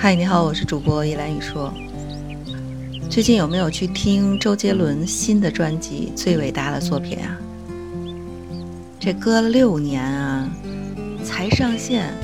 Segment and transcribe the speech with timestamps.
[0.00, 1.74] 嗨，你好，我是主播依兰雨说。
[3.10, 7.36] 最近有没有去听周杰伦新的专辑《最伟大的作品》啊？
[9.00, 10.48] 这隔了六年啊，
[11.24, 12.14] 才上线，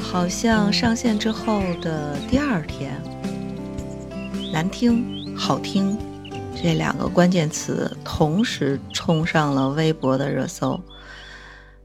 [0.00, 2.98] 好像上线之后的第二天，
[4.50, 5.98] 难听、好听
[6.56, 10.80] 这两个关键词同时冲上了微博的热搜。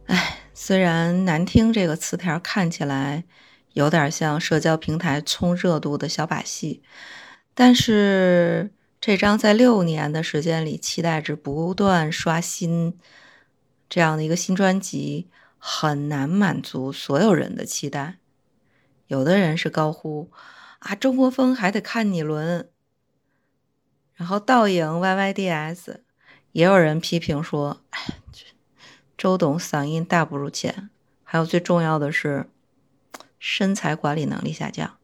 [0.05, 3.26] 哎，虽然“难听”这个词条看起来。
[3.75, 6.81] 有点像社交平台冲热度的小把戏，
[7.53, 12.98] 但是这张在六年的时间里期待值不断刷新
[13.89, 18.20] 这样的一个新专辑，很难满足所有人的期待。
[19.07, 20.31] 有的人是高呼
[20.79, 22.70] 啊，中国风还得看你轮，
[24.13, 25.98] 然后倒影 YYDS，
[26.53, 27.81] 也有人批评说，
[29.17, 30.89] 周董嗓音大不如前，
[31.26, 32.49] 还有最重要的是。
[33.48, 34.98] 身材管理能力下降，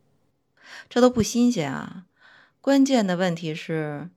[0.90, 2.06] 这都不新鲜啊。
[2.60, 4.10] 关键的问题是，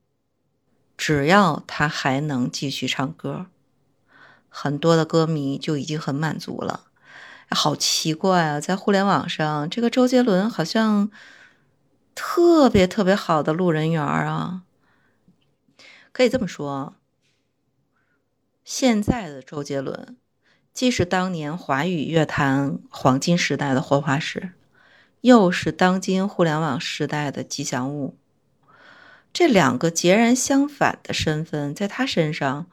[0.97, 3.49] 只要他还能继续唱歌，
[4.49, 6.85] 很多的歌迷就已经很满足了。
[7.51, 11.11] 好奇怪啊，在互联网上，这个周杰伦好像
[12.15, 14.63] 特别特别好的路人缘啊。
[16.13, 16.97] 可以这么说，
[18.65, 20.17] 现在的周杰伦。
[20.75, 24.51] 既是当年华语乐坛黄金时代的活化石，
[25.21, 28.19] 又是当今互联网时代的吉祥物。
[29.33, 32.67] 这两个截然相反的身份，在他身上，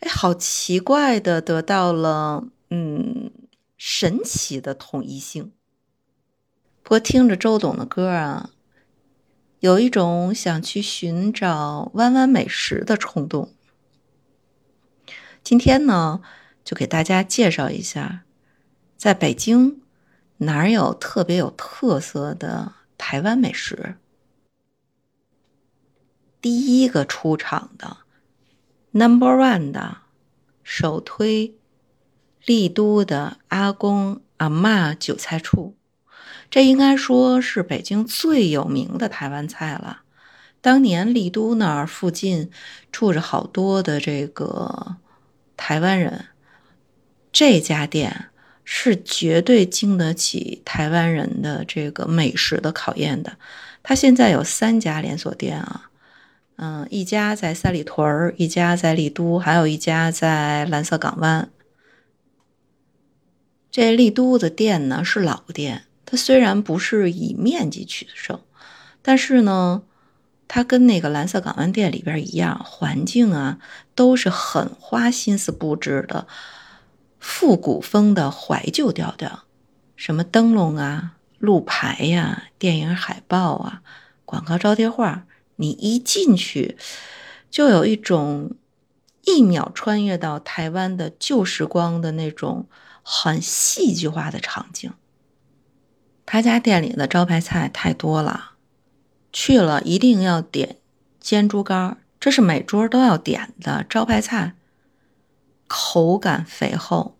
[0.00, 3.30] 哎，好奇怪的得到了嗯
[3.78, 5.50] 神奇的统一性。
[6.82, 8.50] 不过听着周董的歌啊，
[9.60, 13.50] 有一种想去寻找弯弯美食的冲动。
[15.42, 16.20] 今天呢？
[16.64, 18.24] 就给大家介绍一下，
[18.96, 19.82] 在北京
[20.38, 23.96] 哪儿有特别有特色的台湾美食。
[26.40, 27.98] 第一个出场的
[28.92, 29.98] Number One 的
[30.62, 31.54] 首推
[32.44, 35.76] 丽都的阿公阿妈韭菜处，
[36.50, 40.02] 这应该说是北京最有名的台湾菜了。
[40.60, 42.50] 当年丽都那儿附近
[42.90, 44.96] 住着好多的这个
[45.56, 46.26] 台湾人。
[47.34, 48.26] 这家店
[48.64, 53.36] 是绝对经得起台湾人的这个美食的考验的。
[53.82, 55.90] 它现在有三家连锁店啊，
[56.56, 61.50] 嗯，一家在三里屯儿，一家在丽都，还有一家在蓝色港湾。
[63.72, 68.40] 这丽都的店呢是老店，它虽然不是以面积取胜，
[69.02, 69.82] 但是呢，
[70.46, 73.58] 它跟那个蓝色港湾店里边一样，环境啊
[73.96, 76.28] 都是很花心思布置的。
[77.24, 79.44] 复古风的怀旧调调，
[79.96, 83.80] 什么灯笼啊、路牌呀、电影海报啊、
[84.26, 85.24] 广告招贴画，
[85.56, 86.76] 你一进去
[87.50, 88.52] 就有一种
[89.22, 92.66] 一秒穿越到台湾的旧时光的那种
[93.02, 94.92] 很戏剧化的场景。
[96.26, 98.52] 他家店里的招牌菜太多了，
[99.32, 100.76] 去了一定要点
[101.18, 104.54] 煎猪肝，这是每桌都要点的招牌菜。
[105.76, 107.16] 口感肥厚，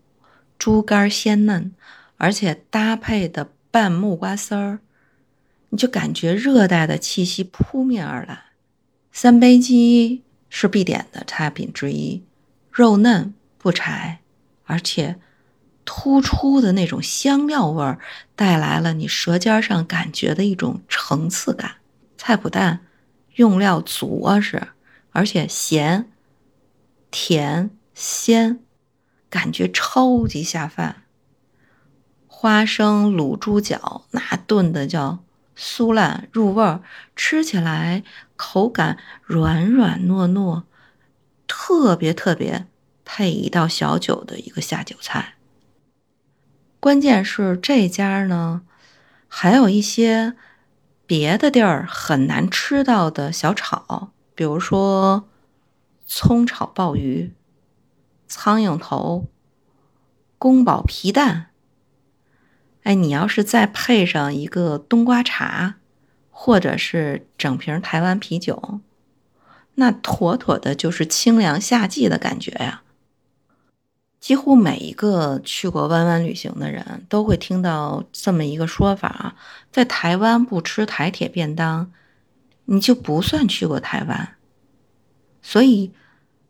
[0.57, 1.73] 猪肝鲜嫩，
[2.15, 4.79] 而且搭配的拌木瓜丝儿，
[5.67, 8.45] 你就感觉热带的气息扑面而来。
[9.11, 12.23] 三杯鸡是必点的菜品之一，
[12.71, 14.21] 肉嫩不柴，
[14.63, 15.19] 而且
[15.83, 17.99] 突出的那种香料味儿
[18.37, 21.75] 带来了你舌尖上感觉的一种层次感。
[22.17, 22.79] 菜脯蛋
[23.35, 24.69] 用料足啊是，
[25.11, 26.09] 而且咸、
[27.11, 27.69] 甜。
[27.95, 28.59] 鲜，
[29.29, 31.03] 感觉超级下饭。
[32.27, 35.23] 花生卤猪脚，那炖的叫
[35.57, 36.83] 酥烂入味儿，
[37.15, 38.03] 吃起来
[38.35, 40.63] 口感软软糯糯，
[41.47, 42.67] 特别特别
[43.05, 45.35] 配一道小酒的一个下酒菜。
[46.81, 48.63] 关键是这家呢，
[49.29, 50.35] 还有一些
[51.07, 55.29] 别的地儿很难吃到的小炒，比如说
[56.05, 57.33] 葱炒鲍鱼。
[58.27, 59.27] 苍蝇头、
[60.37, 61.47] 宫保皮蛋，
[62.83, 65.75] 哎，你要是再配上一个冬瓜茶，
[66.31, 68.79] 或者是整瓶台湾啤酒，
[69.75, 72.81] 那妥妥的就是清凉夏季的感觉呀！
[74.19, 79.35] 几乎每一个去过弯弯旅行的人都会听到这么一个说法：
[79.71, 81.91] 在台湾不吃台铁便当，
[82.65, 84.35] 你就不算去过台湾。
[85.41, 85.91] 所以。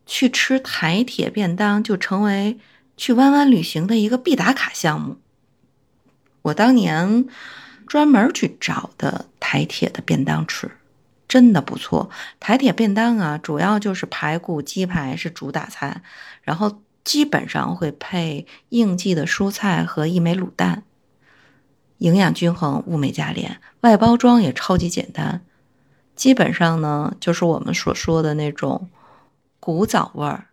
[0.06, 2.60] 去吃台铁便当就成为
[2.96, 5.18] 去弯弯旅行的一个必打卡项目。
[6.44, 7.26] 我当年
[7.88, 10.72] 专门去找的台铁的便当吃，
[11.28, 12.10] 真的不错。
[12.40, 16.02] 台铁便当啊，主要就是排骨、鸡排是主打菜，
[16.44, 20.84] 然后基本上会配应季的蔬菜和一枚卤蛋，
[21.98, 25.42] 营养均衡，物美价廉，外包装也超级简单。
[26.16, 28.88] 基本上呢，就是我们所说的那种
[29.66, 30.50] 古早味儿，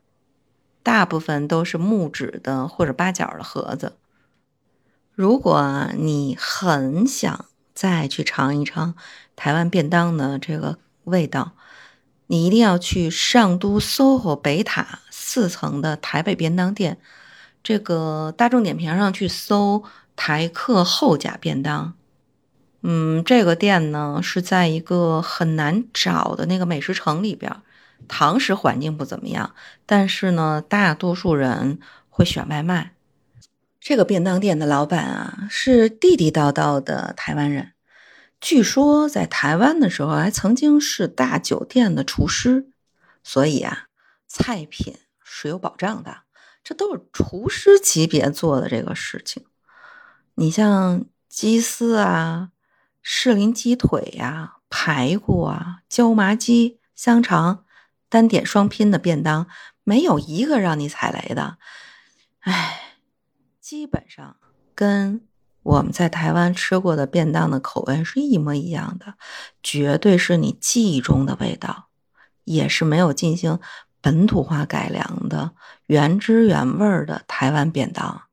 [0.83, 3.99] 大部分都是木质的或者八角的盒子。
[5.15, 7.45] 如果你很想
[7.75, 8.95] 再去尝一尝
[9.37, 11.53] 台湾便当的这个味道，
[12.29, 16.97] 你一定要去上都 SOHO 北塔四层的台北便当店。
[17.63, 19.85] 这个大众点评上去搜
[20.17, 21.93] “台客后甲便当”。
[22.81, 27.55] 嗯，这个店呢是在一个很难找的那个美食城里边，
[28.09, 29.55] 堂食环境不怎么样，
[29.87, 31.79] 但是呢，大多数人
[32.09, 32.95] 会选外卖。
[33.81, 37.73] 这个便当店的老板啊是地地道道的台湾人，
[38.41, 42.69] 据说在台湾的时候还曾经是大酒店的厨师，
[43.25, 43.89] 所以啊，
[44.27, 46.19] 菜品是有保障的，
[46.63, 49.45] 这都是厨师级别做的这个事情。
[50.35, 52.51] 你像鸡丝啊。
[53.05, 57.65] 士林鸡腿呀，排骨啊，椒麻鸡、香肠，
[58.13, 59.47] 单点双拼的便当，
[59.85, 61.57] 没有一个让你踩雷的。
[62.41, 62.99] 哎，
[63.59, 64.37] 基本上
[64.75, 65.23] 跟
[65.63, 69.15] 我们在台湾吃过的便当的口味是一模一样的，
[69.63, 71.89] 绝对是你记忆中的味道，
[72.45, 73.59] 也是没有进行
[74.03, 75.53] 本土化改良的
[75.87, 78.25] 原汁原味的台湾便当。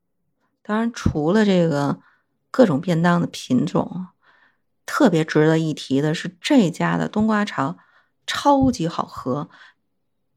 [0.62, 2.00] 当然，除了这个
[2.50, 4.08] 各种便当的品种。
[4.86, 7.76] 特别值得一提的是，这家的冬瓜茶
[8.26, 9.48] 超级好喝，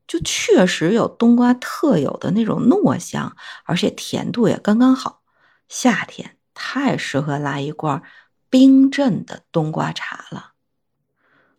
[0.08, 5.22] 就确实有冬瓜特有的那种糯香，而且甜度也刚刚好。
[5.70, 8.04] 夏天太适合来一罐
[8.50, 10.52] 冰镇的冬瓜茶了。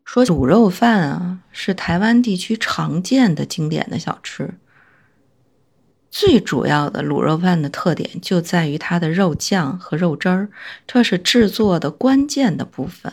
[0.04, 4.58] 说卤肉饭啊，是台湾地区常见的经典的小吃。
[6.10, 10.48] 最主要的卤肉饭的特点就在于它的肉酱和肉汁儿，
[10.86, 13.12] 这是制作的关键的部分。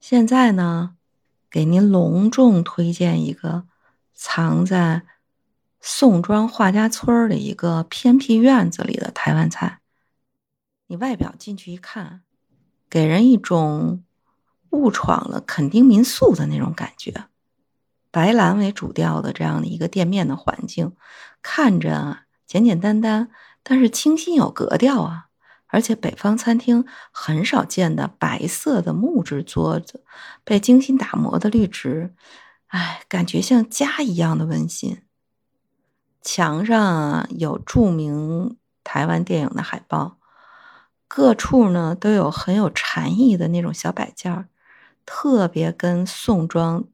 [0.00, 0.94] 现在呢，
[1.48, 3.64] 给您隆重推荐一个
[4.22, 5.02] 藏在
[5.80, 9.80] 宋庄画家村的一个偏僻院子里的台湾菜。
[10.88, 12.20] 你外表进去一看，
[12.90, 14.04] 给人一种
[14.72, 17.28] 误闯了垦丁民宿的那种感觉。
[18.10, 20.94] 白蓝为主调的这样的一个店面的环境，
[21.40, 23.30] 看着简简单单，
[23.62, 25.28] 但是清新有格调啊！
[25.68, 30.04] 而且北方餐厅很少见的白色的木质桌子，
[30.44, 32.14] 被精心打磨的绿植，
[32.70, 35.00] 哎，感觉像家一样的温馨。
[36.20, 40.18] 墙上有著名台湾电影的海报，
[41.06, 44.48] 各处呢都有很有禅意的那种小摆件儿
[45.06, 46.84] 特别跟宋庄。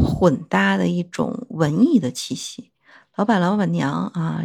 [0.00, 2.70] 混搭的一种文艺的气息，
[3.16, 4.44] 老板老板娘啊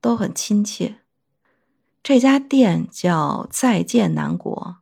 [0.00, 1.00] 都很亲切。
[2.04, 4.76] 这家店叫再见南国，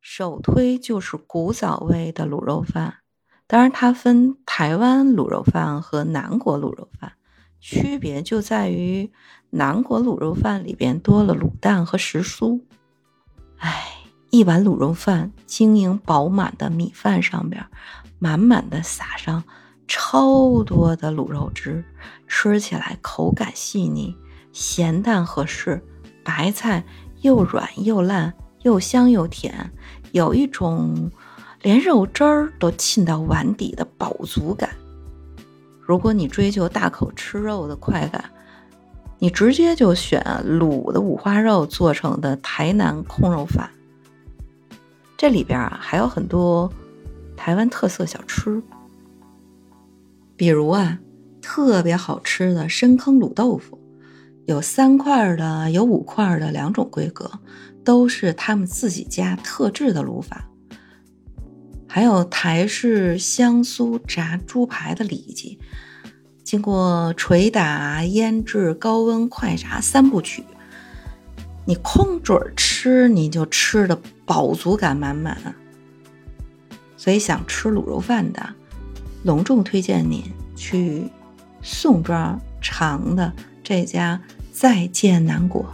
[0.00, 2.97] 首推就是古早味的卤肉饭。
[3.48, 7.14] 当然，它分台湾卤肉饭和南国卤肉饭，
[7.58, 9.10] 区别就在于
[9.50, 12.60] 南国卤肉饭里边多了卤蛋和时蔬。
[13.56, 13.86] 哎，
[14.28, 17.66] 一碗卤肉饭，晶莹饱满的米饭上边。
[18.18, 19.42] 满满的撒上
[19.86, 21.84] 超多的卤肉汁，
[22.26, 24.14] 吃起来口感细腻，
[24.52, 25.82] 咸淡合适，
[26.22, 26.84] 白菜
[27.22, 29.70] 又软又烂，又香又甜，
[30.12, 31.10] 有一种
[31.62, 34.70] 连肉汁儿都沁到碗底的饱足感。
[35.80, 38.24] 如果你追求大口吃肉的快感，
[39.18, 43.70] 你直接就选卤的五花肉做成的台南控肉饭。
[45.16, 46.70] 这里边啊还有很多。
[47.36, 48.60] 台湾特色小吃，
[50.34, 50.98] 比如啊，
[51.40, 53.78] 特别好吃的深坑卤豆腐，
[54.46, 57.30] 有三块的，有五块的两种规格，
[57.84, 60.47] 都是他们自己家特制的卤法。
[61.98, 65.58] 还有台式香酥炸猪排的里脊，
[66.44, 70.44] 经过捶打、腌制、高温快炸三部曲，
[71.66, 75.56] 你空嘴吃，你就吃的饱足感满满。
[76.96, 78.48] 所以想吃卤肉饭的，
[79.24, 80.22] 隆重推荐您
[80.54, 81.10] 去
[81.60, 83.32] 宋庄尝的
[83.64, 85.66] 这家再见南国。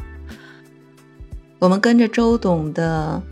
[1.59, 3.23] 我们跟着周董的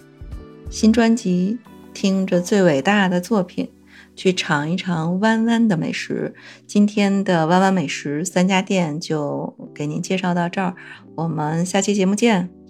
[0.69, 1.59] 新专辑，
[1.93, 3.71] 听着最伟大的作品，
[4.17, 6.35] 去尝一尝弯弯的美食。
[6.67, 10.75] 今天的弯弯美食三家店就给您介绍到这儿，
[11.15, 12.62] 我们下期节目见。